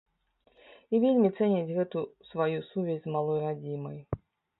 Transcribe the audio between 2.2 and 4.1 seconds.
сваю сувязь з малой радзімай.